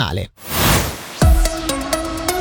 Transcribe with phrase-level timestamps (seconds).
[0.00, 0.49] canale.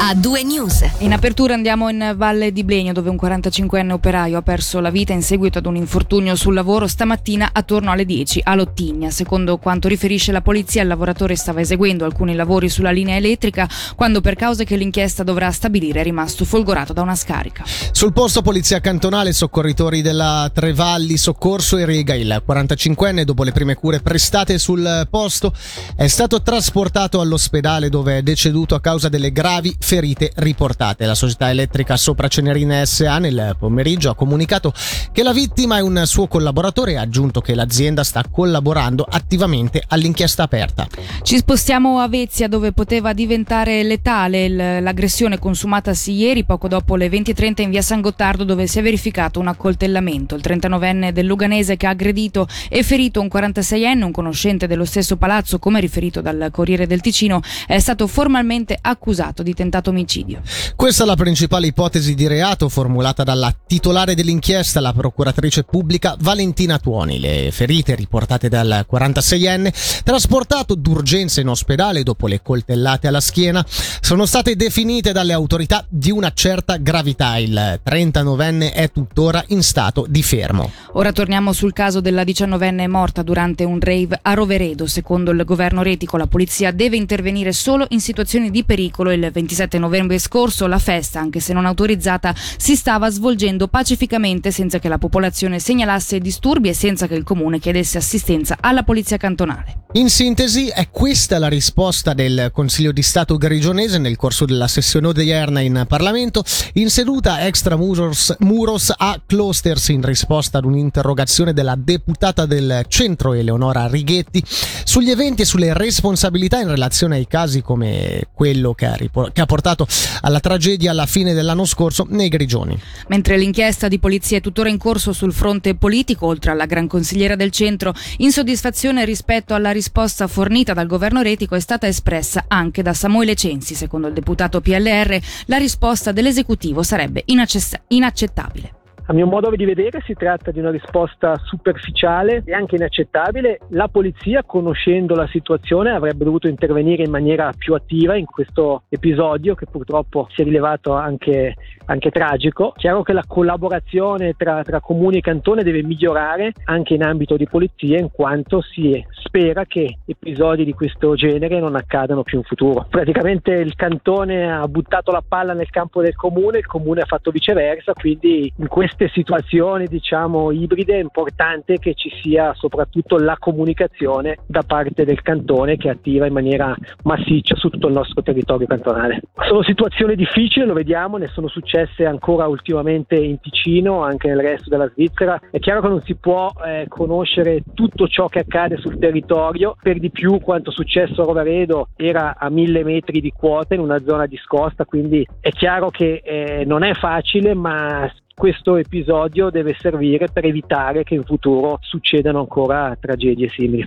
[0.01, 0.81] A due news.
[0.99, 5.11] In apertura andiamo in Valle di Blegno dove un 45enne operaio ha perso la vita
[5.11, 9.09] in seguito ad un infortunio sul lavoro stamattina attorno alle 10 a Lottigna.
[9.11, 14.21] Secondo quanto riferisce la polizia il lavoratore stava eseguendo alcuni lavori sulla linea elettrica quando
[14.21, 17.65] per cause che l'inchiesta dovrà stabilire è rimasto folgorato da una scarica.
[17.91, 23.75] Sul posto polizia cantonale soccorritori della Trevalli Soccorso e Rega il 45enne dopo le prime
[23.75, 25.53] cure prestate sul posto
[25.97, 29.88] è stato trasportato all'ospedale dove è deceduto a causa delle gravi ferite
[30.35, 31.05] riportate.
[31.05, 34.71] La società elettrica Sopra Cenerina SA nel pomeriggio ha comunicato
[35.11, 39.83] che la vittima è un suo collaboratore e ha aggiunto che l'azienda sta collaborando attivamente
[39.87, 40.87] all'inchiesta aperta.
[41.23, 47.61] Ci spostiamo a Vezia dove poteva diventare letale l'aggressione consumatasi ieri poco dopo le 20.30
[47.63, 50.35] in via San Gottardo dove si è verificato un accoltellamento.
[50.35, 55.17] Il 39enne del Luganese che ha aggredito e ferito un 46enne, un conoscente dello stesso
[55.17, 60.41] palazzo come riferito dal Corriere del Ticino, è stato formalmente accusato di tentato tentato omicidio.
[60.75, 66.77] Questa è la principale ipotesi di reato formulata dalla titolare dell'inchiesta, la procuratrice pubblica Valentina
[66.77, 67.19] Tuoni.
[67.19, 73.65] Le ferite riportate dal 46enne, trasportato d'urgenza in ospedale dopo le coltellate alla schiena,
[74.01, 77.37] sono state definite dalle autorità di una certa gravità.
[77.37, 80.71] Il 39enne è tuttora in stato di fermo.
[80.93, 84.87] Ora torniamo sul caso della 19enne morta durante un rave a Roveredo.
[84.87, 89.11] Secondo il governo retico, la polizia deve intervenire solo in situazioni di pericolo.
[89.11, 94.49] Il 27 7 novembre scorso la festa, anche se non autorizzata, si stava svolgendo pacificamente
[94.49, 99.17] senza che la popolazione segnalasse disturbi e senza che il comune chiedesse assistenza alla polizia
[99.17, 99.83] cantonale.
[99.93, 105.07] In sintesi, è questa la risposta del Consiglio di Stato grigionese nel corso della sessione
[105.07, 111.75] odierna in Parlamento, in seduta extra muros, muros a Closters in risposta ad un'interrogazione della
[111.75, 114.43] deputata del centro Eleonora Righetti
[114.83, 118.95] sugli eventi e sulle responsabilità in relazione ai casi come quello che ha,
[119.33, 119.87] ha portato
[120.21, 122.79] alla tragedia alla fine dell'anno scorso nei Grigioni.
[123.07, 127.35] Mentre l'inchiesta di polizia è tuttora in corso sul fronte politico, oltre alla Gran Consigliera
[127.35, 132.93] del Centro, insoddisfazione rispetto alla risposta fornita dal governo retico è stata espressa anche da
[132.93, 133.75] Samuele Censi.
[133.75, 138.78] Secondo il deputato PLR, la risposta dell'esecutivo sarebbe inaccettabile.
[139.09, 143.57] A mio modo di vedere si tratta di una risposta superficiale e anche inaccettabile.
[143.69, 149.55] La polizia, conoscendo la situazione, avrebbe dovuto intervenire in maniera più attiva in questo episodio
[149.55, 151.55] che purtroppo si è rilevato anche,
[151.85, 152.71] anche tragico.
[152.77, 157.47] Chiaro che la collaborazione tra, tra comuni e cantone deve migliorare anche in ambito di
[157.47, 162.85] polizia in quanto si spera che episodi di questo genere non accadano più in futuro.
[162.87, 167.31] Praticamente il cantone ha buttato la palla nel campo del comune, il comune ha fatto
[167.31, 173.37] viceversa, quindi in questo queste situazioni diciamo ibride è importante che ci sia soprattutto la
[173.39, 178.67] comunicazione da parte del cantone che attiva in maniera massiccia su tutto il nostro territorio
[178.67, 179.21] cantonale.
[179.47, 184.69] Sono situazioni difficili, lo vediamo, ne sono successe ancora ultimamente in Ticino, anche nel resto
[184.69, 185.39] della Svizzera.
[185.49, 189.99] È chiaro che non si può eh, conoscere tutto ciò che accade sul territorio, per
[189.99, 194.25] di più quanto successo a Rovaredo era a mille metri di quota in una zona
[194.25, 200.45] discosta, quindi è chiaro che eh, non è facile, ma questo episodio deve servire per
[200.45, 203.85] evitare che in futuro succedano ancora tragedie simili.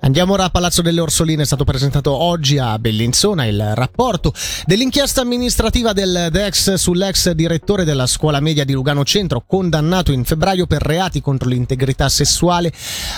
[0.00, 4.32] Andiamo ora a Palazzo delle Orsoline, è stato presentato oggi a Bellinzona il rapporto
[4.64, 10.66] dell'inchiesta amministrativa del DEX sull'ex direttore della scuola media di Lugano Centro, condannato in febbraio
[10.66, 12.72] per reati contro l'integrità sessuale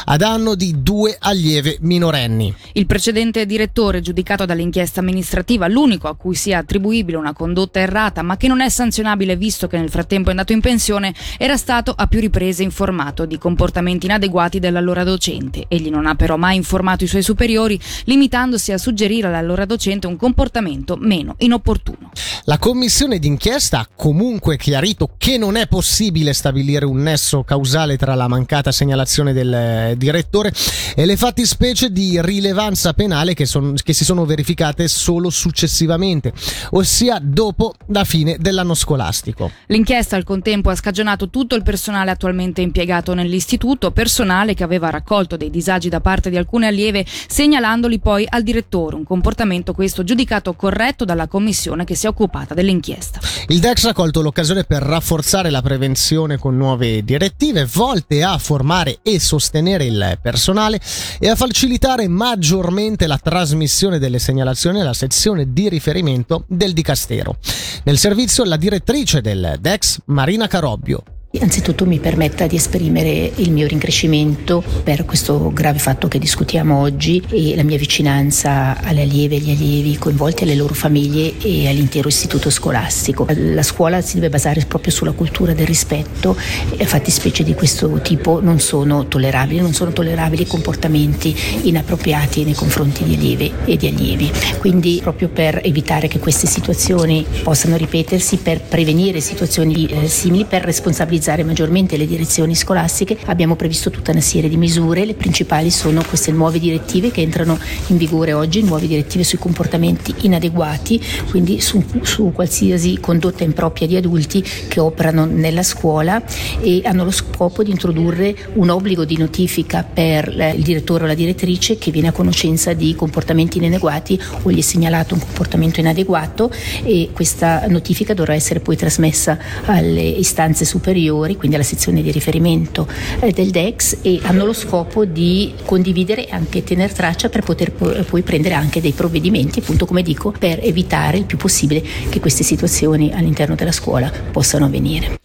[0.06, 2.54] a danno di due allieve minorenni.
[2.72, 8.38] Il precedente direttore, giudicato dall'inchiesta amministrativa, l'unico a cui sia attribuibile una condotta errata, ma
[8.38, 12.06] che non è sanzionabile visto che nel frattempo è andato in pensione, era stato a
[12.06, 15.66] più riprese informato di comportamenti inadeguati dell'allora docente.
[15.68, 20.06] Egli non ha però mai informato informato i suoi superiori, limitandosi a suggerire all'allora docente
[20.06, 22.12] un comportamento meno inopportuno.
[22.44, 28.14] La commissione d'inchiesta ha comunque chiarito che non è possibile stabilire un nesso causale tra
[28.14, 30.52] la mancata segnalazione del eh, direttore
[30.94, 36.32] e le fattispecie di rilevanza penale che, son, che si sono verificate solo successivamente,
[36.70, 39.50] ossia dopo la fine dell'anno scolastico.
[39.66, 45.36] L'inchiesta al contempo ha scagionato tutto il personale attualmente impiegato nell'istituto, personale che aveva raccolto
[45.36, 50.02] dei disagi da parte di alcuni alcune allieve, segnalandoli poi al direttore, un comportamento questo
[50.02, 53.20] giudicato corretto dalla commissione che si è occupata dell'inchiesta.
[53.46, 58.98] Il DEX ha colto l'occasione per rafforzare la prevenzione con nuove direttive volte a formare
[59.02, 60.80] e sostenere il personale
[61.20, 67.36] e a facilitare maggiormente la trasmissione delle segnalazioni alla sezione di riferimento del Dicastero.
[67.84, 71.02] Nel servizio la direttrice del DEX, Marina Carobbio,
[71.38, 77.22] Anzitutto mi permetta di esprimere il mio rincrescimento per questo grave fatto che discutiamo oggi
[77.30, 82.08] e la mia vicinanza alle allieve e agli allievi coinvolti, alle loro famiglie e all'intero
[82.08, 83.28] istituto scolastico.
[83.32, 86.36] La scuola si deve basare proprio sulla cultura del rispetto
[86.76, 93.04] e fattispecie di questo tipo non sono tollerabili, non sono tollerabili comportamenti inappropriati nei confronti
[93.04, 94.32] di allievi e di allievi.
[94.58, 100.64] Quindi proprio per evitare che queste situazioni possano ripetersi, per prevenire situazioni eh, simili, per
[100.64, 105.70] responsabilizzare utilizzare maggiormente le direzioni scolastiche abbiamo previsto tutta una serie di misure, le principali
[105.70, 107.58] sono queste nuove direttive che entrano
[107.88, 113.96] in vigore oggi, nuove direttive sui comportamenti inadeguati, quindi su, su qualsiasi condotta impropria di
[113.96, 116.22] adulti che operano nella scuola
[116.60, 121.14] e hanno lo scopo di introdurre un obbligo di notifica per il direttore o la
[121.14, 126.50] direttrice che viene a conoscenza di comportamenti inadeguati o gli è segnalato un comportamento inadeguato
[126.82, 132.10] e questa notifica dovrà essere poi trasmessa alle istanze superiori superiori, quindi alla sezione di
[132.10, 132.86] riferimento
[133.20, 137.72] eh, del DEX e hanno lo scopo di condividere e anche tenere traccia per poter
[137.72, 142.44] poi prendere anche dei provvedimenti, appunto come dico, per evitare il più possibile che queste
[142.44, 145.19] situazioni all'interno della scuola possano avvenire.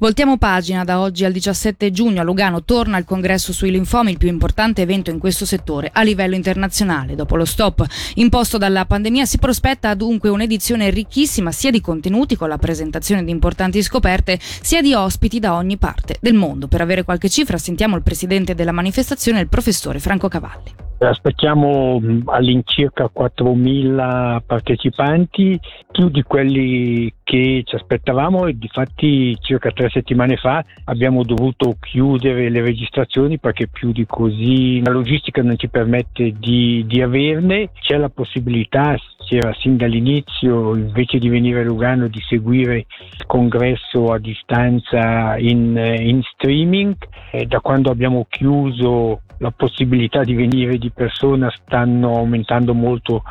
[0.00, 4.16] Voltiamo pagina da oggi al 17 giugno a Lugano torna il congresso sui linfomi, il
[4.16, 7.14] più importante evento in questo settore a livello internazionale.
[7.14, 12.48] Dopo lo stop imposto dalla pandemia si prospetta dunque un'edizione ricchissima sia di contenuti con
[12.48, 16.66] la presentazione di importanti scoperte sia di ospiti da ogni parte del mondo.
[16.66, 20.89] Per avere qualche cifra sentiamo il presidente della manifestazione, il professore Franco Cavalli.
[21.02, 25.58] Aspettiamo all'incirca 4.000 partecipanti,
[25.90, 32.50] più di quelli che ci aspettavamo e difatti circa tre settimane fa abbiamo dovuto chiudere
[32.50, 37.70] le registrazioni perché più di così la logistica non ci permette di, di averne.
[37.80, 38.94] C'è la possibilità,
[39.24, 42.76] c'era sin dall'inizio, invece di venire a Lugano, di seguire
[43.16, 46.94] il congresso a distanza in, in streaming.
[47.30, 53.22] E da quando abbiamo chiuso la possibilità di venire di persona stanno aumentando molto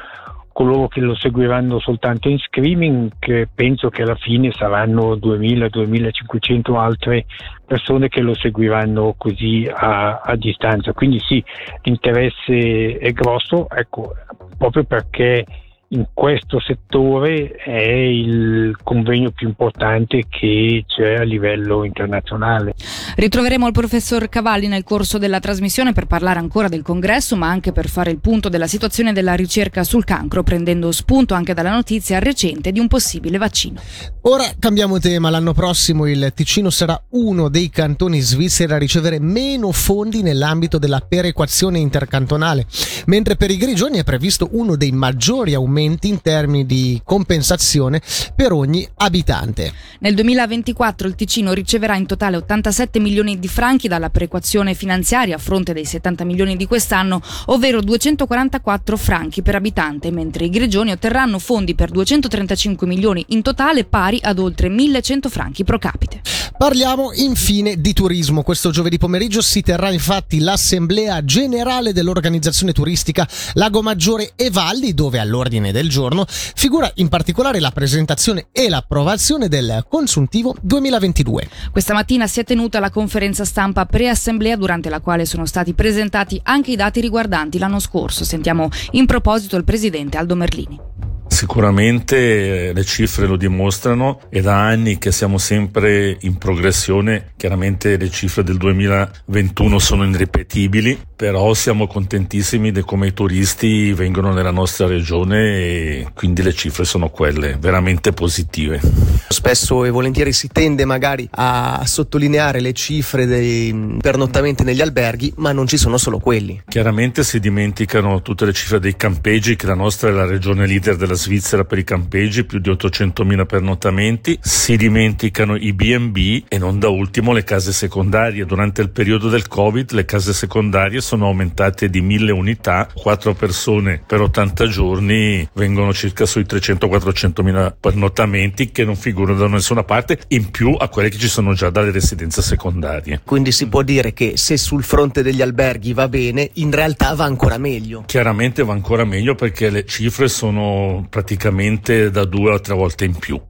[0.51, 3.11] coloro che lo seguiranno soltanto in streaming,
[3.55, 7.25] penso che alla fine saranno 2000-2500 altre
[7.65, 10.91] persone che lo seguiranno così a, a, distanza.
[10.91, 11.41] Quindi sì,
[11.83, 14.13] l'interesse è grosso, ecco,
[14.57, 15.45] proprio perché
[15.91, 22.75] in questo settore è il convegno più importante che c'è a livello internazionale.
[23.15, 27.71] Ritroveremo il professor Cavalli nel corso della trasmissione per parlare ancora del congresso, ma anche
[27.71, 32.19] per fare il punto della situazione della ricerca sul cancro, prendendo spunto anche dalla notizia
[32.19, 33.81] recente di un possibile vaccino.
[34.23, 39.71] Ora cambiamo tema, l'anno prossimo il Ticino sarà uno dei cantoni svizzeri a ricevere meno
[39.71, 42.67] fondi nell'ambito della perequazione intercantonale,
[43.07, 48.01] mentre per i Grigioni è previsto uno dei maggiori aumenti aumenti in termini di compensazione
[48.35, 49.71] per ogni abitante.
[49.99, 55.39] Nel 2024 il Ticino riceverà in totale 87 milioni di franchi dalla perequazione finanziaria a
[55.39, 61.39] fronte dei 70 milioni di quest'anno, ovvero 244 franchi per abitante, mentre i Grigioni otterranno
[61.39, 66.21] fondi per 235 milioni in totale pari ad oltre 1100 franchi pro capite.
[66.59, 68.43] Parliamo infine di turismo.
[68.43, 75.19] Questo giovedì pomeriggio si terrà infatti l'assemblea generale dell'organizzazione turistica Lago Maggiore e Valli, dove
[75.19, 81.49] all'ordine del giorno figura in particolare la presentazione e l'approvazione del consuntivo 2022.
[81.71, 86.39] Questa mattina si è tenuta la conferenza stampa pre-assemblea durante la quale sono stati presentati
[86.43, 88.23] anche i dati riguardanti l'anno scorso.
[88.23, 91.08] Sentiamo in proposito il presidente Aldo Merlini.
[91.29, 97.95] Sicuramente eh, le cifre lo dimostrano, è da anni che siamo sempre in progressione, chiaramente
[97.97, 104.51] le cifre del 2021 sono irripetibili, però siamo contentissimi di come i turisti vengono nella
[104.51, 108.81] nostra regione e quindi le cifre sono quelle, veramente positive.
[109.27, 115.51] Spesso e volentieri si tende magari a sottolineare le cifre dei pernottamenti negli alberghi, ma
[115.51, 116.63] non ci sono solo quelli.
[116.67, 120.95] Chiaramente si dimenticano tutte le cifre dei campeggi, che la nostra è la regione leader
[120.95, 126.79] della Svizzera per i campeggi, più di 800.000 pernottamenti, si dimenticano i B&B e non
[126.79, 128.45] da ultimo le case secondarie.
[128.45, 134.01] Durante il periodo del Covid le case secondarie sono aumentate di 1000 unità, 4 persone
[134.05, 140.51] per 80 giorni vengono circa sui 300-400.000 pernottamenti che non figurano da nessuna parte, in
[140.51, 143.21] più a quelle che ci sono già dalle residenze secondarie.
[143.25, 147.25] Quindi si può dire che se sul fronte degli alberghi va bene, in realtà va
[147.25, 148.03] ancora meglio.
[148.05, 153.15] Chiaramente va ancora meglio perché le cifre sono praticamente da due o tre volte in
[153.15, 153.41] più.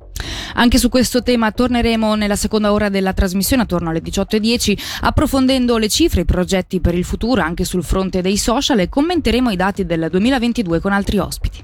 [0.56, 5.88] Anche su questo tema torneremo nella seconda ora della trasmissione attorno alle 18.10 approfondendo le
[5.88, 9.86] cifre, i progetti per il futuro anche sul fronte dei social e commenteremo i dati
[9.86, 11.62] del 2022 con altri ospiti.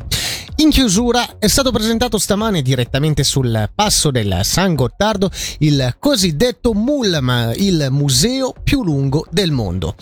[0.57, 7.51] In chiusura è stato presentato stamane direttamente sul passo del San Gottardo il cosiddetto MULM,
[7.57, 9.95] il museo più lungo del mondo.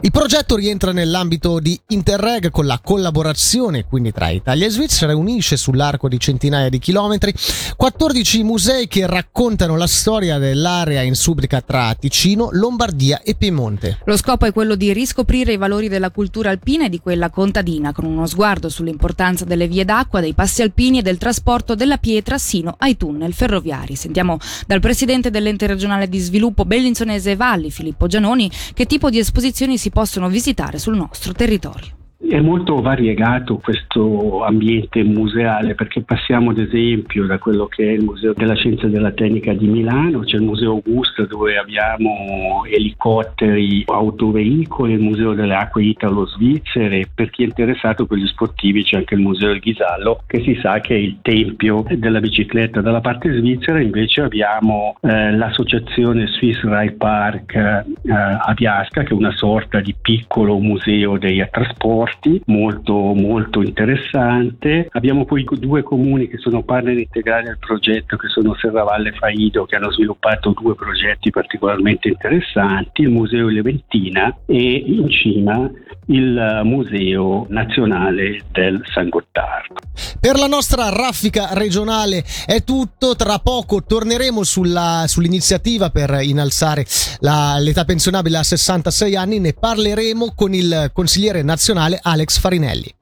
[0.00, 5.16] Il progetto rientra nell'ambito di Interreg con la collaborazione quindi tra Italia e Svizzera e
[5.16, 7.34] unisce sull'arco di centinaia di chilometri
[7.76, 13.98] 14 musei che raccontano la storia dell'area in subrica tra Ticino, Lombardia e Piemonte.
[14.04, 17.92] Lo scopo è quello di riscoprire i valori della cultura alpina e di quella contadina
[17.92, 22.38] con uno sguardo sull'importanza delle vie d'acqua, dei passi alpini e del trasporto della pietra
[22.38, 23.96] sino ai tunnel ferroviari.
[23.96, 29.76] Sentiamo dal presidente dell'ente regionale di sviluppo Bellinzonese Valli, Filippo Gianoni, che tipo di esposizioni
[29.76, 31.96] si si possono visitare sul nostro territorio.
[32.20, 38.02] È molto variegato questo ambiente museale perché passiamo ad esempio da quello che è il
[38.02, 43.84] Museo della Scienza e della Tecnica di Milano, c'è il Museo Augusto dove abbiamo elicotteri,
[43.86, 49.14] autoveicoli, il Museo delle Acque Italo-Svizzere, per chi è interessato per gli sportivi c'è anche
[49.14, 52.80] il Museo del Ghisallo che si sa che è il tempio della bicicletta.
[52.80, 59.16] Dalla parte svizzera invece abbiamo eh, l'associazione Swiss Ride Park eh, a Biasca che è
[59.16, 64.88] una sorta di piccolo museo dei trasporti forti, molto, molto interessante.
[64.92, 69.66] Abbiamo poi due comuni che sono partner integrali del progetto, che sono Serravalle e Faido,
[69.66, 75.70] che hanno sviluppato due progetti particolarmente interessanti, il Museo Leventina e in cima
[76.06, 79.74] il Museo Nazionale del San Gottardo.
[80.20, 86.86] Per la nostra raffica regionale è tutto, tra poco torneremo sulla, sull'iniziativa per innalzare
[87.20, 92.94] la, l'età pensionabile a 66 anni, ne parleremo con il consigliere nazionale Alex Farinelli.